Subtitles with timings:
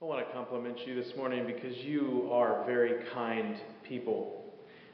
[0.00, 4.44] I want to compliment you this morning because you are very kind people.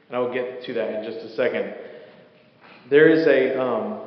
[0.07, 1.75] And I will get to that in just a second.
[2.89, 4.01] There is a, um,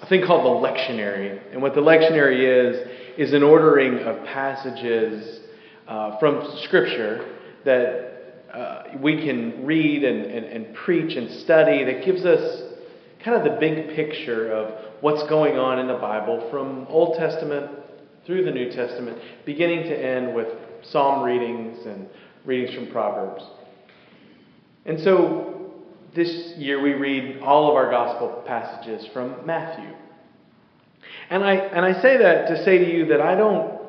[0.00, 1.40] a thing called the lectionary.
[1.52, 2.88] And what the lectionary is,
[3.18, 5.40] is an ordering of passages
[5.88, 12.04] uh, from Scripture that uh, we can read and, and, and preach and study that
[12.04, 12.62] gives us
[13.24, 17.83] kind of the big picture of what's going on in the Bible from Old Testament
[18.26, 20.48] through the New Testament, beginning to end with
[20.82, 22.06] psalm readings and
[22.44, 23.42] readings from Proverbs.
[24.86, 25.72] And so
[26.14, 29.90] this year we read all of our gospel passages from Matthew.
[31.30, 33.80] And I, and I say that to say to you that I don't,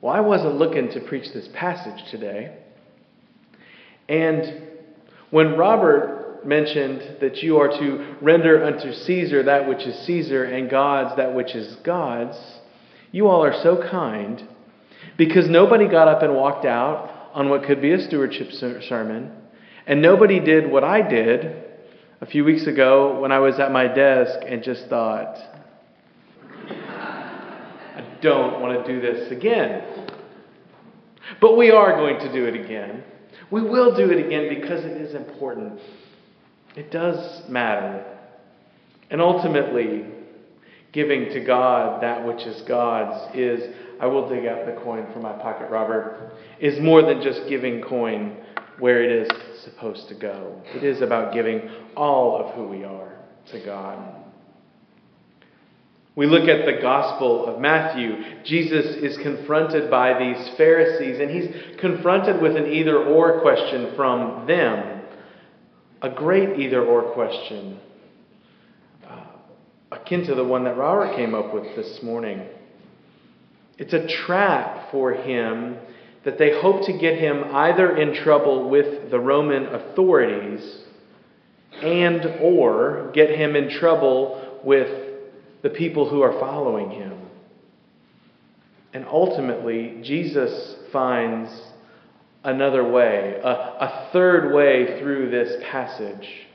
[0.00, 2.56] well, I wasn't looking to preach this passage today.
[4.08, 4.62] And
[5.30, 10.70] when Robert mentioned that you are to render unto Caesar that which is Caesar and
[10.70, 12.36] God's that which is God's,
[13.16, 14.46] you all are so kind
[15.16, 19.32] because nobody got up and walked out on what could be a stewardship sermon,
[19.86, 21.64] and nobody did what I did
[22.20, 25.34] a few weeks ago when I was at my desk and just thought,
[26.68, 30.10] I don't want to do this again.
[31.40, 33.02] But we are going to do it again.
[33.50, 35.80] We will do it again because it is important.
[36.76, 38.04] It does matter.
[39.08, 40.04] And ultimately,
[40.96, 43.60] giving to God that which is God's is,
[44.00, 47.82] I will dig out the coin from my pocket, Robert, is more than just giving
[47.82, 48.38] coin
[48.78, 49.28] where it is
[49.62, 50.58] supposed to go.
[50.74, 53.12] It is about giving all of who we are
[53.52, 54.22] to God.
[56.14, 58.42] We look at the Gospel of Matthew.
[58.44, 64.46] Jesus is confronted by these Pharisees, and he's confronted with an either or question from
[64.46, 65.02] them.
[66.00, 67.80] A great either or question
[70.06, 72.46] akin to the one that Robert came up with this morning.
[73.76, 75.76] It's a trap for him
[76.24, 80.84] that they hope to get him either in trouble with the Roman authorities
[81.82, 84.88] and or get him in trouble with
[85.62, 87.18] the people who are following him.
[88.92, 91.50] And ultimately, Jesus finds
[92.44, 96.45] another way, a, a third way through this passage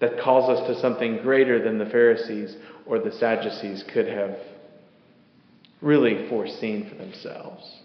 [0.00, 2.56] that calls us to something greater than the Pharisees
[2.86, 4.36] or the Sadducees could have
[5.80, 7.80] really foreseen for themselves.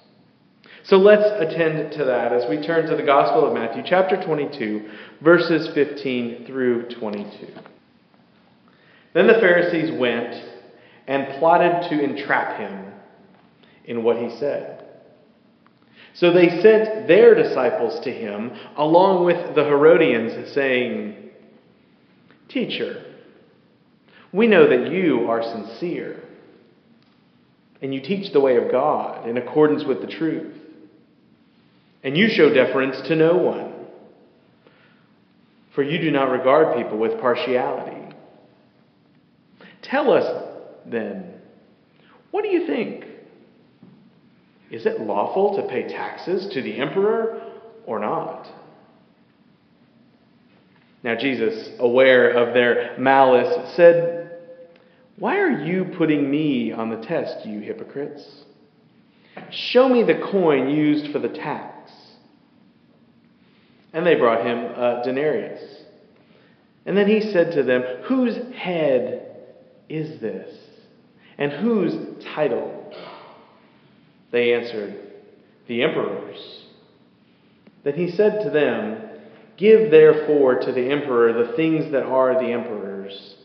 [0.84, 4.90] So let's attend to that as we turn to the Gospel of Matthew, chapter 22,
[5.24, 7.48] verses 15 through 22.
[9.14, 10.36] Then the Pharisees went
[11.08, 12.94] and plotted to entrap him
[13.86, 14.86] in what he said.
[16.14, 21.25] So they sent their disciples to him along with the Herodians, saying,
[22.50, 23.03] Teacher,
[24.31, 26.22] we know that you are sincere
[27.81, 30.53] and you teach the way of God in accordance with the truth.
[32.03, 33.73] And you show deference to no one,
[35.73, 38.16] for you do not regard people with partiality.
[39.81, 40.44] Tell us
[40.85, 41.34] then,
[42.31, 43.05] what do you think?
[44.72, 47.41] Is it lawful to pay taxes to the emperor
[47.85, 48.47] or not?
[51.05, 54.39] Now, Jesus, aware of their malice, said,
[55.19, 58.27] Why are you putting me on the test, you hypocrites?
[59.51, 61.91] Show me the coin used for the tax.
[63.93, 65.61] And they brought him a denarius.
[66.88, 69.27] And then he said to them, Whose head
[69.87, 70.57] is this?
[71.37, 72.91] And whose title?
[74.31, 74.97] They answered,
[75.67, 76.63] The emperor's.
[77.83, 79.04] Then he said to them,
[79.57, 83.35] Give therefore to the emperor the things that are the emperor's,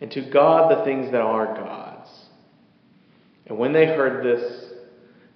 [0.00, 2.10] and to God the things that are God's.
[3.46, 4.72] And when they heard this,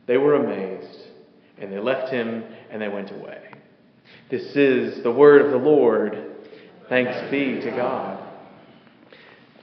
[0.07, 1.09] they were amazed,
[1.59, 3.43] and they left him and they went away.
[4.31, 6.17] This is the word of the Lord.
[6.89, 8.25] Thanks be to God.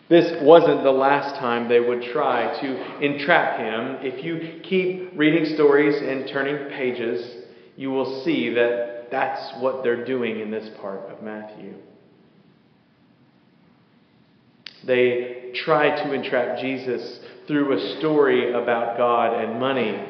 [0.07, 3.97] This wasn't the last time they would try to entrap him.
[4.01, 10.03] If you keep reading stories and turning pages, you will see that that's what they're
[10.03, 11.73] doing in this part of Matthew.
[14.85, 20.05] They try to entrap Jesus through a story about God and money.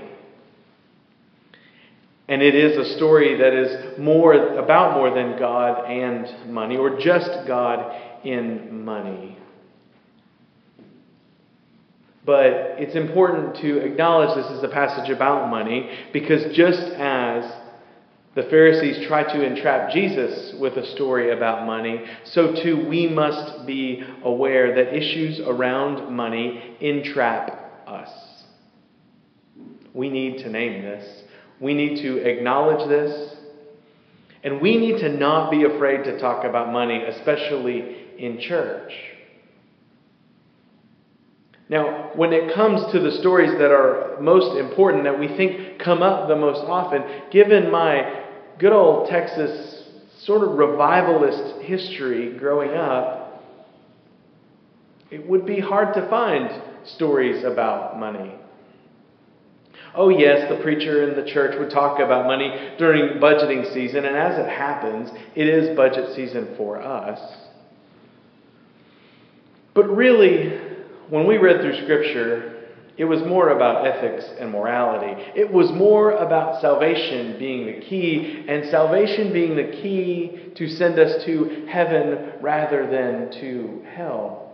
[2.28, 7.00] And it is a story that is more about more than God and money, or
[7.00, 9.38] just God in money.
[12.26, 12.48] But
[12.80, 17.65] it's important to acknowledge this is a passage about money because just as
[18.36, 23.66] the Pharisees try to entrap Jesus with a story about money, so too we must
[23.66, 28.10] be aware that issues around money entrap us.
[29.94, 31.24] we need to name this.
[31.62, 33.36] We need to acknowledge this.
[34.44, 38.92] And we need to not be afraid to talk about money, especially in church.
[41.70, 46.04] Now, when it comes to the stories that are most important, that we think come
[46.04, 48.25] up the most often, given my
[48.60, 49.84] good old Texas
[50.24, 53.44] sort of revivalist history growing up,
[55.12, 56.50] it would be hard to find
[56.86, 58.34] stories about money.
[59.94, 64.18] Oh, yes, the preacher in the church would talk about money during budgeting season, and
[64.18, 67.20] as it happens, it is budget season for us.
[69.74, 70.58] But really,
[71.10, 72.55] when we read through Scripture,
[72.98, 75.22] it was more about ethics and morality.
[75.36, 80.98] It was more about salvation being the key, and salvation being the key to send
[80.98, 84.46] us to heaven rather than to hell.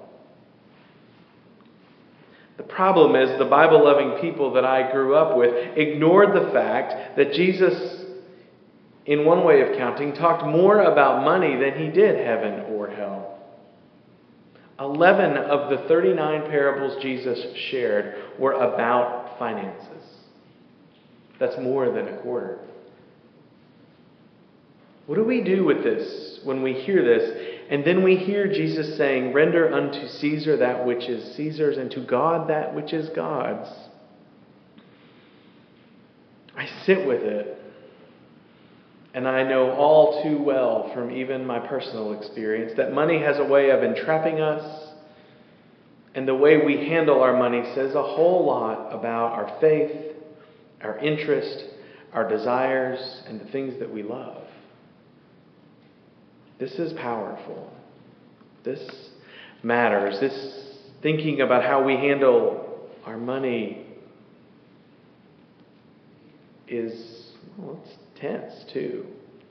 [2.57, 7.17] The problem is the Bible loving people that I grew up with ignored the fact
[7.17, 8.05] that Jesus,
[9.05, 13.40] in one way of counting, talked more about money than he did heaven or hell.
[14.81, 17.39] Eleven of the 39 parables Jesus
[17.69, 20.03] shared were about finances.
[21.39, 22.59] That's more than a quarter.
[25.05, 28.97] What do we do with this when we hear this and then we hear Jesus
[28.97, 33.69] saying, Render unto Caesar that which is Caesar's, and to God that which is God's.
[36.57, 37.60] I sit with it.
[39.13, 43.43] And I know all too well from even my personal experience that money has a
[43.43, 44.89] way of entrapping us.
[46.15, 50.15] And the way we handle our money says a whole lot about our faith,
[50.81, 51.65] our interest,
[52.13, 54.43] our desires, and the things that we love.
[56.59, 57.73] This is powerful.
[58.63, 59.09] This
[59.63, 60.19] matters.
[60.19, 63.85] This thinking about how we handle our money
[66.67, 69.05] is, well, it's tense too,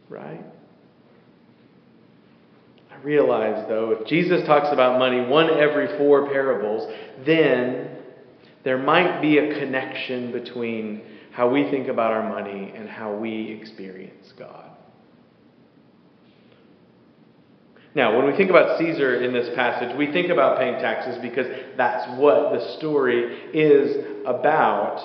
[0.09, 0.45] right?
[2.91, 6.91] I realize, though, if Jesus talks about money one every four parables,
[7.27, 7.97] then
[8.65, 11.03] there might be a connection between
[11.33, 14.71] how we think about our money and how we experience God.
[17.95, 21.47] Now, when we think about Caesar in this passage, we think about paying taxes because
[21.77, 24.99] that's what the story is about.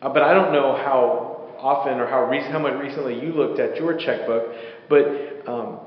[0.00, 1.33] Uh, but I don't know how
[1.64, 4.54] often or how, rec- how much recently you looked at your checkbook,
[4.90, 5.80] but um,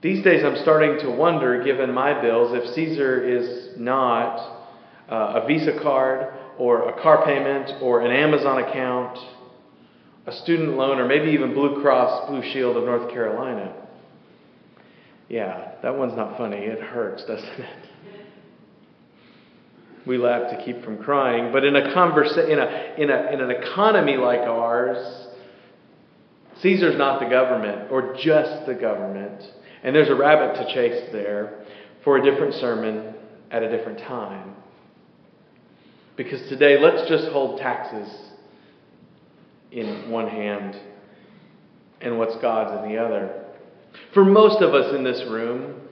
[0.00, 4.38] these days I'm starting to wonder, given my bills, if Caesar is not
[5.10, 9.18] uh, a Visa card or a car payment or an Amazon account,
[10.26, 13.74] a student loan, or maybe even Blue Cross Blue Shield of North Carolina.
[15.28, 16.58] Yeah, that one's not funny.
[16.58, 17.89] It hurts, doesn't it?
[20.10, 23.40] We laugh to keep from crying, but in a conversa- in a in a in
[23.40, 25.28] an economy like ours,
[26.62, 29.40] Caesar's not the government or just the government.
[29.84, 31.60] And there's a rabbit to chase there
[32.02, 33.14] for a different sermon
[33.52, 34.56] at a different time.
[36.16, 38.12] Because today, let's just hold taxes
[39.70, 40.76] in one hand
[42.00, 43.44] and what's God's in the other.
[44.12, 45.82] For most of us in this room,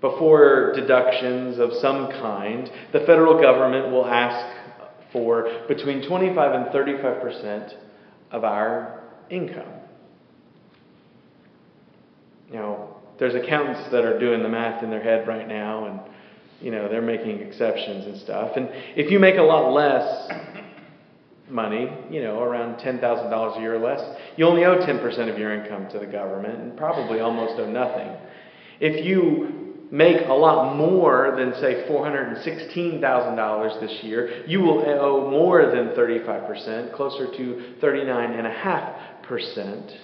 [0.00, 4.56] before deductions of some kind, the federal government will ask
[5.12, 7.74] for between 25 and 35 percent
[8.30, 9.72] of our income.
[12.52, 16.00] Now, there's accountants that are doing the math in their head right now, and
[16.60, 18.52] you know they're making exceptions and stuff.
[18.56, 20.30] And if you make a lot less
[21.50, 24.00] money, you know, around $10,000 a year or less,
[24.36, 28.08] you only owe 10% of your income to the government and probably almost owe nothing.
[28.78, 29.59] If you
[29.90, 36.94] make a lot more than, say, $416,000 this year, you will owe more than 35%,
[36.94, 39.96] closer to 39.5%.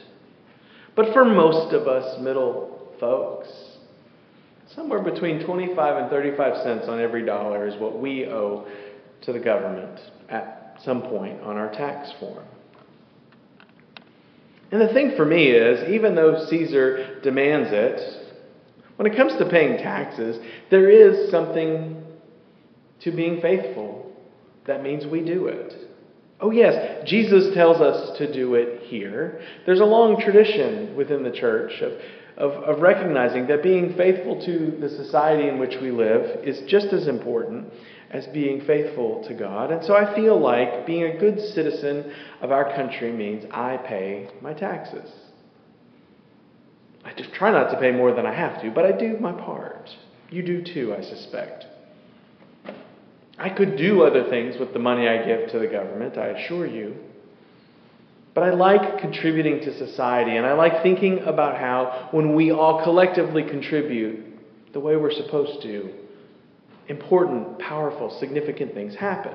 [0.97, 3.49] But for most of us middle folks,
[4.75, 8.67] somewhere between 25 and 35 cents on every dollar is what we owe
[9.23, 12.45] to the government at some point on our tax form.
[14.73, 18.26] And the thing for me is, even though Caesar demands it,
[18.97, 20.39] when it comes to paying taxes,
[20.71, 22.03] there is something
[23.01, 24.13] to being faithful.
[24.67, 25.75] That means we do it.
[26.41, 29.41] Oh, yes, Jesus tells us to do it here.
[29.65, 31.93] There's a long tradition within the church of,
[32.37, 36.89] of, of recognizing that being faithful to the society in which we live is just
[36.89, 37.73] as important
[38.11, 39.71] as being faithful to God.
[39.71, 42.13] And so I feel like being a good citizen
[42.43, 45.11] of our country means I pay my taxes.
[47.07, 49.33] I just try not to pay more than I have to, but I do my
[49.33, 49.89] part.
[50.29, 51.65] You do too, I suspect.
[53.39, 56.67] I could do other things with the money I give to the government, I assure
[56.67, 56.97] you.
[58.35, 62.83] But I like contributing to society, and I like thinking about how, when we all
[62.83, 64.25] collectively contribute
[64.73, 65.91] the way we're supposed to,
[66.89, 69.35] important, powerful, significant things happen.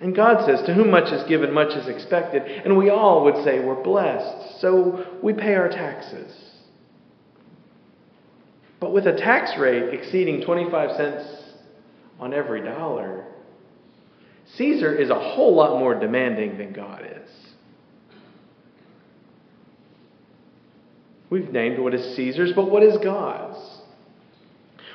[0.00, 2.42] And God says, To whom much is given, much is expected.
[2.42, 6.32] And we all would say we're blessed, so we pay our taxes.
[8.80, 11.24] But with a tax rate exceeding 25 cents
[12.20, 13.26] on every dollar,
[14.54, 17.28] Caesar is a whole lot more demanding than God is.
[21.28, 23.58] We've named what is Caesar's, but what is God's?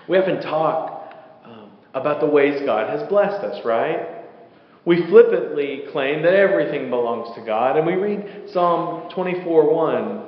[0.07, 4.12] We often talk um, about the ways God has blessed us, right?
[4.85, 10.23] We flippantly claim that everything belongs to God, and we read Psalm 24 1.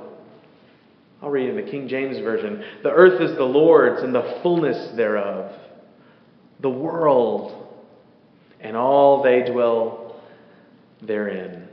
[1.21, 2.63] I'll read in the King James Version.
[2.83, 5.51] The earth is the Lord's and the fullness thereof,
[6.61, 7.65] the world
[8.65, 10.19] and all they dwell
[11.01, 11.67] therein.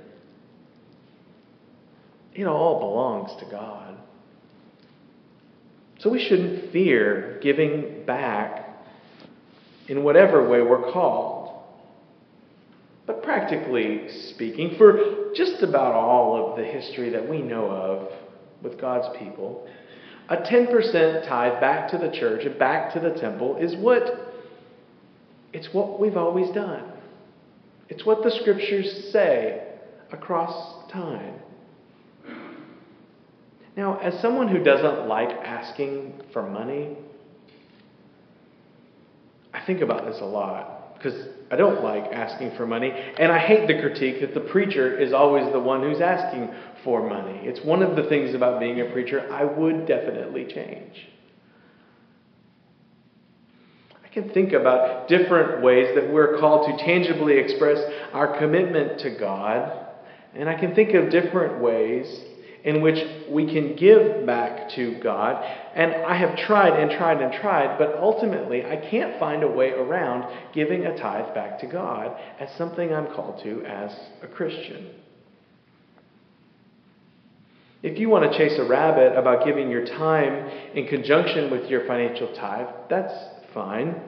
[2.35, 3.97] It all belongs to God.
[6.01, 8.69] So we shouldn't fear giving back
[9.89, 11.42] in whatever way we're called.
[13.07, 18.09] But practically speaking, for just about all of the history that we know of
[18.63, 19.67] with God's people,
[20.29, 24.29] a 10% tithe back to the church and back to the temple is what
[25.53, 26.93] it's what we've always done.
[27.89, 29.67] It's what the scriptures say
[30.11, 31.35] across time.
[33.77, 36.97] Now, as someone who doesn't like asking for money,
[39.53, 43.39] I think about this a lot because I don't like asking for money, and I
[43.39, 46.51] hate the critique that the preacher is always the one who's asking
[46.85, 47.41] for money.
[47.43, 51.09] It's one of the things about being a preacher I would definitely change
[54.13, 57.79] I can think about different ways that we're called to tangibly express
[58.13, 59.87] our commitment to God.
[60.35, 62.07] And I can think of different ways
[62.65, 65.45] in which we can give back to God.
[65.75, 69.71] And I have tried and tried and tried, but ultimately I can't find a way
[69.71, 73.93] around giving a tithe back to God as something I'm called to as
[74.23, 74.91] a Christian.
[77.83, 81.85] If you want to chase a rabbit about giving your time in conjunction with your
[81.87, 83.13] financial tithe, that's
[83.53, 84.01] fine.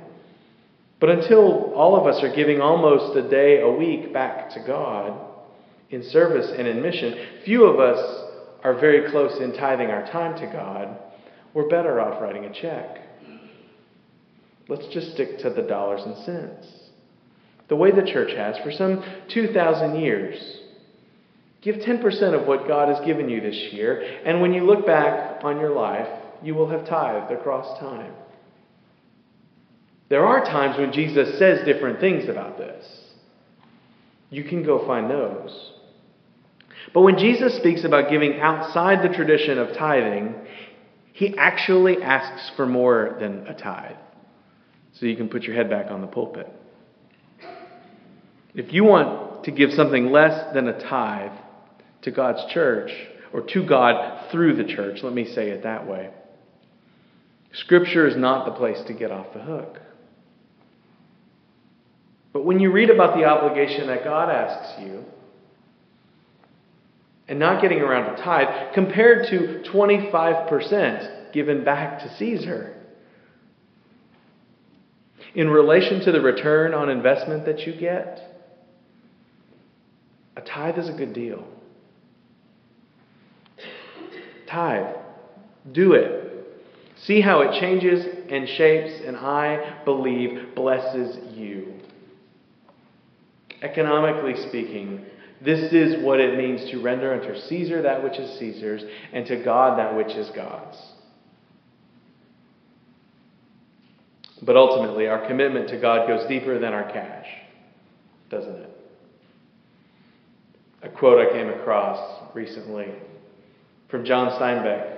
[1.01, 5.19] But until all of us are giving almost a day a week back to God
[5.91, 8.24] in service and in mission, few of us
[8.65, 10.99] are very close in tithing our time to God.
[11.53, 12.99] We're better off writing a check.
[14.69, 16.67] Let's just stick to the dollars and cents.
[17.69, 20.61] The way the church has for some 2,000 years.
[21.61, 25.45] Give 10% of what God has given you this year, and when you look back
[25.45, 26.09] on your life,
[26.43, 28.13] you will have tithed across time.
[30.11, 32.85] There are times when Jesus says different things about this.
[34.31, 35.74] You can go find those.
[36.93, 40.35] But when Jesus speaks about giving outside the tradition of tithing,
[41.13, 43.97] he actually asks for more than a tithe.
[44.93, 46.49] So you can put your head back on the pulpit.
[48.55, 51.33] If you want to give something less than a tithe
[52.03, 52.93] to God's church,
[53.35, 56.11] or to God through the church, let me say it that way,
[57.53, 59.81] Scripture is not the place to get off the hook.
[62.33, 65.05] But when you read about the obligation that God asks you,
[67.29, 72.75] and not getting around to tithe, compared to 25% given back to Caesar,
[75.35, 78.21] in relation to the return on investment that you get,
[80.37, 81.45] a tithe is a good deal.
[84.49, 84.95] Tithe.
[85.73, 86.21] Do it.
[86.97, 91.75] See how it changes and shapes, and I believe blesses you.
[93.63, 95.05] Economically speaking,
[95.43, 99.43] this is what it means to render unto Caesar that which is Caesar's, and to
[99.43, 100.79] God that which is God's.
[104.43, 107.27] But ultimately, our commitment to God goes deeper than our cash,
[108.31, 108.71] doesn't it?
[110.83, 112.89] A quote I came across recently
[113.89, 114.95] from John Steinbeck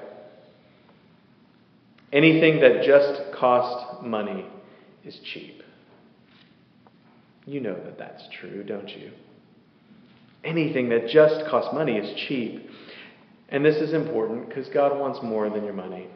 [2.13, 4.47] Anything that just costs money
[5.05, 5.63] is cheap.
[7.47, 9.11] You know that that's true, don't you?
[10.47, 12.71] Anything that just costs money is cheap.
[13.49, 16.07] And this is important because God wants more than your money.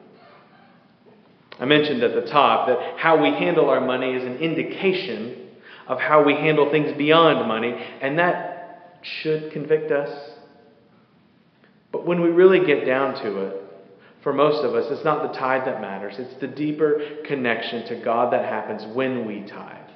[1.58, 5.48] I mentioned at the top that how we handle our money is an indication
[5.86, 10.30] of how we handle things beyond money, and that should convict us.
[11.92, 13.56] But when we really get down to it,
[14.22, 16.14] for most of us, it's not the tithe that matters.
[16.18, 19.88] It's the deeper connection to God that happens when we tithe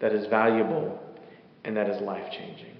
[0.00, 1.00] that is valuable
[1.64, 2.76] and that is life changing.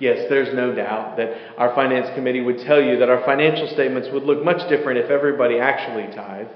[0.00, 4.08] Yes, there's no doubt that our finance committee would tell you that our financial statements
[4.12, 6.48] would look much different if everybody actually tithe.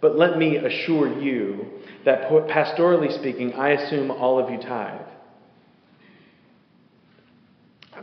[0.00, 1.66] But let me assure you
[2.04, 5.06] that pastorally speaking, I assume all of you tithe.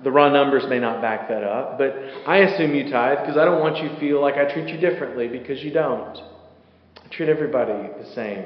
[0.03, 1.95] The raw numbers may not back that up, but
[2.27, 4.79] I assume you tithe because I don't want you to feel like I treat you
[4.79, 6.17] differently because you don't.
[7.03, 8.45] I treat everybody the same.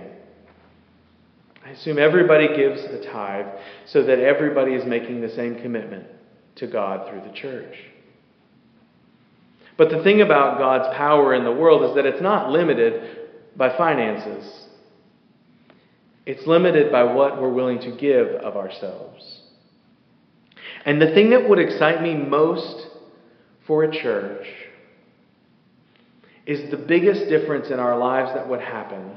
[1.66, 3.46] I assume everybody gives a tithe
[3.86, 6.08] so that everybody is making the same commitment
[6.56, 7.76] to God through the church.
[9.78, 13.76] But the thing about God's power in the world is that it's not limited by
[13.78, 14.68] finances.
[16.26, 19.42] It's limited by what we're willing to give of ourselves.
[20.86, 22.88] And the thing that would excite me most
[23.66, 24.48] for a church
[26.46, 29.16] is the biggest difference in our lives that would happen.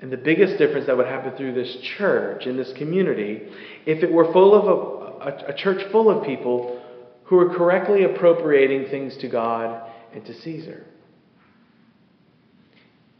[0.00, 3.42] And the biggest difference that would happen through this church, in this community,
[3.84, 6.80] if it were full of a, a, a church full of people
[7.24, 10.86] who are correctly appropriating things to God and to Caesar.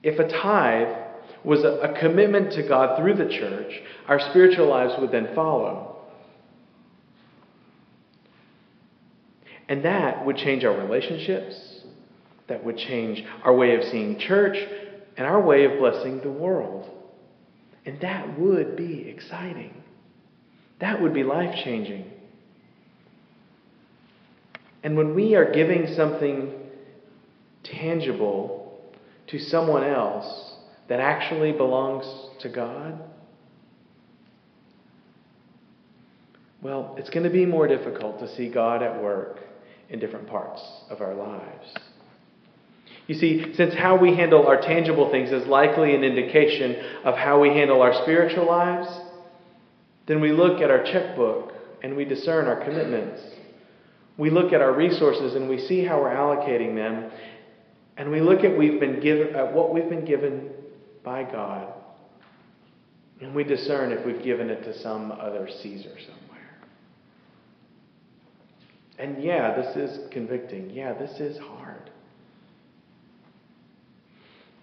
[0.02, 0.96] If a tithe
[1.44, 3.72] was a, a commitment to God through the church,
[4.08, 5.98] our spiritual lives would then follow.
[9.68, 11.82] And that would change our relationships.
[12.48, 14.56] That would change our way of seeing church
[15.20, 16.88] and our way of blessing the world.
[17.84, 19.74] And that would be exciting.
[20.80, 22.10] That would be life changing.
[24.82, 26.54] And when we are giving something
[27.64, 28.80] tangible
[29.26, 30.54] to someone else
[30.88, 32.06] that actually belongs
[32.40, 32.98] to God,
[36.62, 39.40] well, it's going to be more difficult to see God at work
[39.90, 41.74] in different parts of our lives.
[43.10, 47.40] You see, since how we handle our tangible things is likely an indication of how
[47.40, 48.86] we handle our spiritual lives,
[50.06, 53.20] then we look at our checkbook and we discern our commitments.
[54.16, 57.10] We look at our resources and we see how we're allocating them,
[57.96, 60.48] and we look at we've been given at what we've been given
[61.02, 61.66] by God,
[63.20, 66.60] and we discern if we've given it to some other Caesar somewhere.
[69.00, 70.70] And yeah, this is convicting.
[70.70, 71.79] Yeah, this is hard.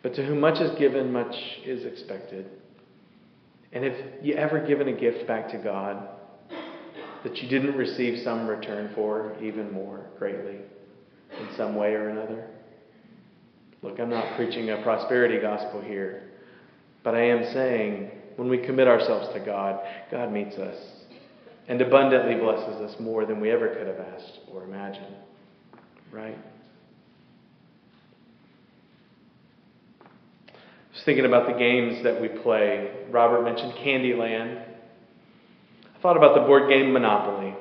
[0.07, 2.45] But to whom much is given, much is expected.
[3.73, 6.01] And if you ever given a gift back to God
[7.25, 10.59] that you didn't receive some return for, even more greatly,
[11.37, 12.47] in some way or another,
[13.81, 16.29] look, I'm not preaching a prosperity gospel here,
[17.03, 19.77] but I am saying when we commit ourselves to God,
[20.09, 20.77] God meets us
[21.67, 25.17] and abundantly blesses us more than we ever could have asked or imagined.
[26.13, 26.37] Right?
[30.96, 32.91] I was thinking about the games that we play.
[33.11, 34.61] Robert mentioned Candyland.
[35.95, 37.55] I thought about the board game Monopoly.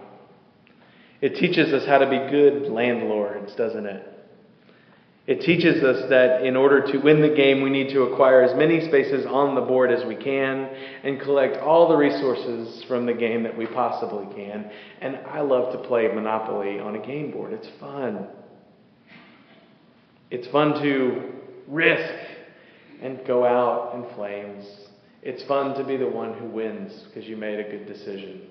[1.20, 4.04] It teaches us how to be good landlords, doesn't it?
[5.28, 8.56] It teaches us that in order to win the game, we need to acquire as
[8.56, 10.68] many spaces on the board as we can
[11.04, 14.68] and collect all the resources from the game that we possibly can.
[15.00, 18.26] And I love to play Monopoly on a game board, it's fun.
[20.32, 21.32] It's fun to
[21.68, 22.15] risk
[23.02, 24.64] and go out in flames.
[25.22, 28.42] It's fun to be the one who wins because you made a good decision.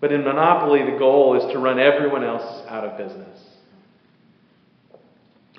[0.00, 3.40] But in Monopoly, the goal is to run everyone else out of business.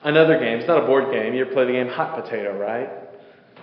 [0.01, 2.89] Another game, it's not a board game, you play the game Hot Potato, right?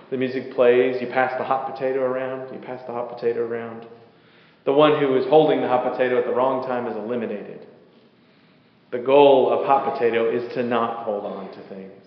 [0.09, 3.85] The music plays, you pass the hot potato around, you pass the hot potato around.
[4.65, 7.65] The one who is holding the hot potato at the wrong time is eliminated.
[8.91, 12.03] The goal of hot potato is to not hold on to things.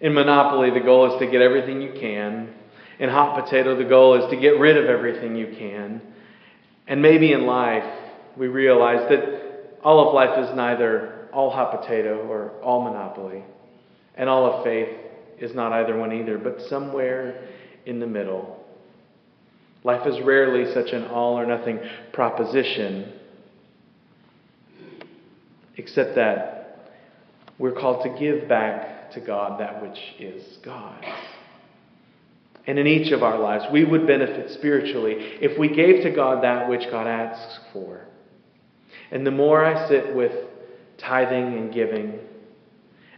[0.00, 2.54] In Monopoly, the goal is to get everything you can.
[2.98, 6.00] In hot potato, the goal is to get rid of everything you can.
[6.86, 7.84] And maybe in life,
[8.36, 13.44] we realize that all of life is neither all hot potato or all monopoly.
[14.14, 14.88] And all of faith
[15.38, 17.48] is not either one either, but somewhere
[17.86, 18.64] in the middle.
[19.84, 21.78] Life is rarely such an all or nothing
[22.12, 23.12] proposition,
[25.76, 26.90] except that
[27.58, 28.48] we're called to give
[29.12, 31.06] to God that which is God's.
[32.66, 36.44] And in each of our lives, we would benefit spiritually if we gave to God
[36.44, 38.02] that which God asks for.
[39.10, 40.32] And the more I sit with
[40.98, 42.18] tithing and giving,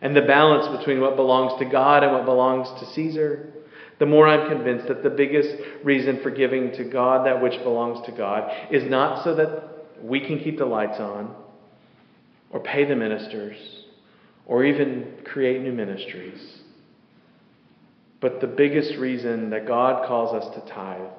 [0.00, 3.52] and the balance between what belongs to God and what belongs to Caesar,
[3.98, 8.04] the more I'm convinced that the biggest reason for giving to God that which belongs
[8.06, 11.34] to God is not so that we can keep the lights on,
[12.50, 13.81] or pay the ministers
[14.46, 16.60] or even create new ministries.
[18.20, 21.10] But the biggest reason that God calls us to tithe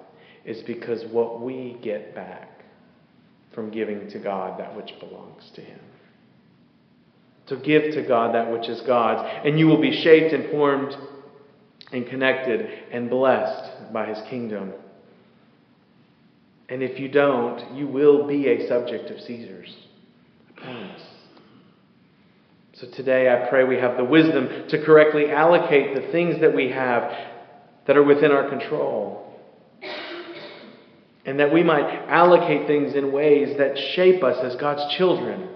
[0.46, 2.64] is because what we get back
[3.54, 5.80] from giving to God that which belongs to Him.
[7.48, 10.96] To give to God that which is God's, and you will be shaped and formed
[11.92, 14.74] and connected and blessed by His kingdom.
[16.70, 19.76] And if you don't, you will be a subject of Caesar's.
[20.50, 21.02] I promise.
[22.84, 26.70] So today I pray we have the wisdom to correctly allocate the things that we
[26.72, 27.10] have
[27.88, 29.40] that are within our control.
[31.26, 35.48] And that we might allocate things in ways that shape us as God's children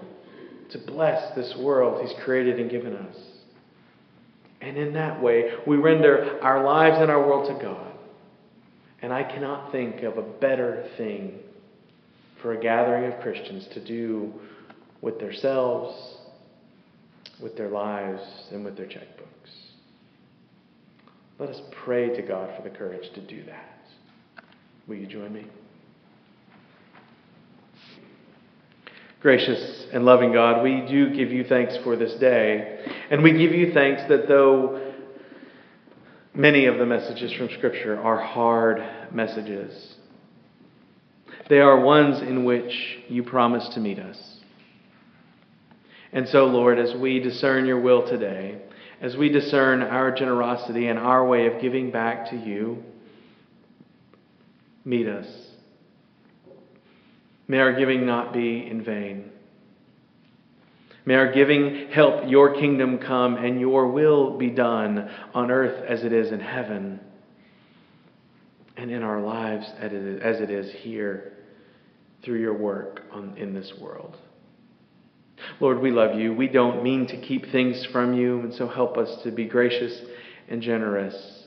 [0.70, 3.16] to bless this world He's created and given us.
[4.62, 7.92] And in that way, we render our lives and our world to God.
[9.02, 11.40] And I cannot think of a better thing
[12.40, 14.32] for a gathering of Christians to do
[15.02, 16.17] with themselves,
[17.42, 18.22] with their lives,
[18.52, 19.28] and with their checkbooks.
[21.38, 23.78] Let us pray to God for the courage to do that.
[24.88, 25.46] Will you join me?
[29.20, 32.84] Gracious and loving God, we do give you thanks for this day.
[33.10, 34.92] And we give you thanks that though
[36.34, 38.80] many of the messages from Scripture are hard
[39.12, 39.96] messages,
[41.48, 44.37] they are ones in which you promise to meet us.
[46.12, 48.60] And so, Lord, as we discern your will today,
[49.00, 52.82] as we discern our generosity and our way of giving back to you,
[54.84, 55.26] meet us.
[57.46, 59.30] May our giving not be in vain.
[61.04, 66.04] May our giving help your kingdom come and your will be done on earth as
[66.04, 67.00] it is in heaven
[68.76, 71.32] and in our lives as it is here
[72.22, 74.18] through your work on, in this world.
[75.60, 76.32] Lord, we love you.
[76.32, 80.00] We don't mean to keep things from you, and so help us to be gracious
[80.48, 81.38] and generous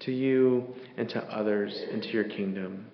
[0.00, 0.64] to you
[0.96, 2.86] and to others and to your kingdom.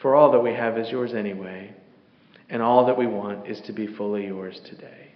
[0.00, 1.74] For all that we have is yours anyway,
[2.48, 5.12] and all that we want is to be fully yours today.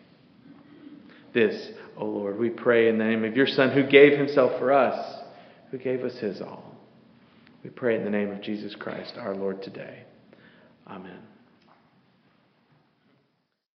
[1.34, 4.58] This, O oh Lord, we pray in the name of your Son who gave himself
[4.58, 5.22] for us,
[5.70, 6.74] who gave us his all.
[7.62, 10.04] We pray in the name of Jesus Christ, our Lord, today.
[10.86, 11.35] Amen.